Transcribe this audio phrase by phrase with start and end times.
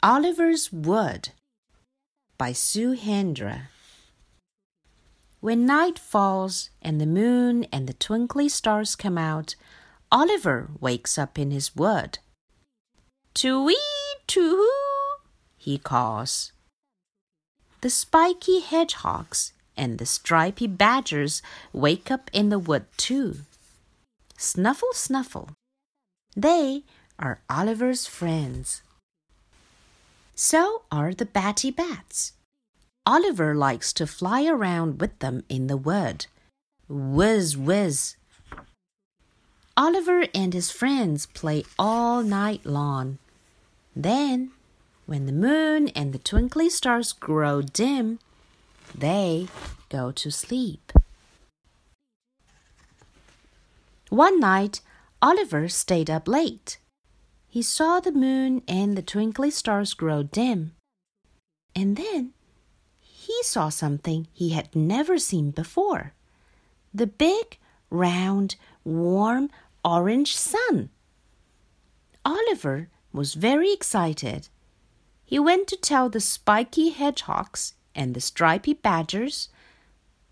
[0.00, 1.30] Oliver's Wood
[2.38, 3.62] by Sue Hendra.
[5.40, 9.56] When night falls and the moon and the twinkly stars come out,
[10.12, 12.20] Oliver wakes up in his wood.
[13.34, 13.76] Too-wee,
[14.28, 15.26] too-hoo,
[15.56, 16.52] he calls.
[17.80, 21.42] The spiky hedgehogs and the stripy badgers
[21.72, 23.38] wake up in the wood too.
[24.36, 25.50] Snuffle, snuffle.
[26.36, 26.84] They
[27.18, 28.82] are Oliver's friends.
[30.40, 32.34] So are the batty bats.
[33.04, 36.26] Oliver likes to fly around with them in the wood.
[36.88, 38.14] Whiz, whiz.
[39.76, 43.18] Oliver and his friends play all night long.
[43.96, 44.52] Then,
[45.06, 48.20] when the moon and the twinkly stars grow dim,
[48.96, 49.48] they
[49.88, 50.92] go to sleep.
[54.08, 54.82] One night,
[55.20, 56.78] Oliver stayed up late.
[57.58, 60.76] He saw the moon and the twinkly stars grow dim.
[61.74, 62.32] And then
[63.00, 66.12] he saw something he had never seen before
[66.94, 67.58] the big,
[67.90, 69.50] round, warm,
[69.84, 70.90] orange sun.
[72.24, 74.46] Oliver was very excited.
[75.24, 79.48] He went to tell the spiky hedgehogs and the stripy badgers,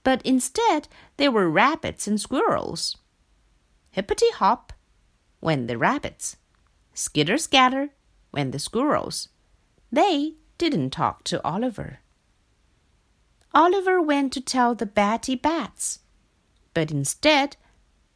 [0.05, 2.97] but instead they were rabbits and squirrels.
[3.91, 4.73] Hippity hop
[5.41, 6.37] went the rabbits.
[6.99, 7.91] Skitter scatter
[8.33, 9.29] went the squirrels.
[9.93, 12.01] They didn't talk to Oliver.
[13.53, 15.99] Oliver went to tell the batty bats,
[16.73, 17.59] but instead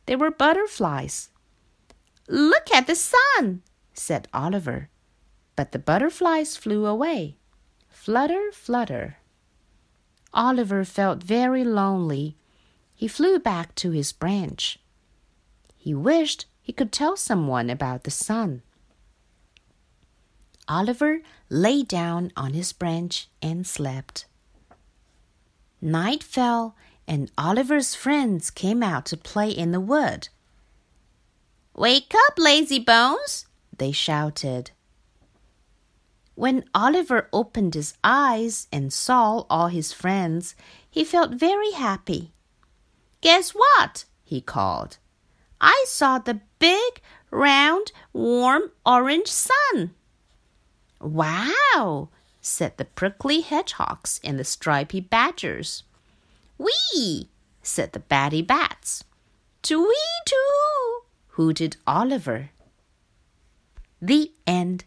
[0.06, 1.28] they were butterflies.
[2.27, 3.61] Look at the sun,
[3.92, 4.89] said Oliver.
[5.56, 7.37] But the butterflies flew away.
[7.87, 9.19] Flutter, flutter.
[10.33, 12.39] Oliver felt very lonely.
[12.94, 14.78] He flew back to his branch.
[15.77, 18.62] He wished he could tell someone about the sun.
[20.70, 24.26] Oliver lay down on his branch and slept.
[25.82, 26.76] Night fell,
[27.08, 30.28] and Oliver's friends came out to play in the wood.
[31.75, 33.47] Wake up, lazy bones!
[33.76, 34.70] they shouted.
[36.36, 40.54] When Oliver opened his eyes and saw all his friends,
[40.88, 42.32] he felt very happy.
[43.22, 44.04] Guess what?
[44.22, 44.98] he called.
[45.60, 47.00] I saw the big,
[47.32, 49.94] round, warm orange sun.
[51.00, 55.83] Wow, said the prickly hedgehogs and the stripy badgers.
[56.59, 57.28] Wee,
[57.62, 59.05] said the batty bats.
[59.62, 62.50] Too-wee, too, hooted Oliver.
[64.03, 64.84] The end.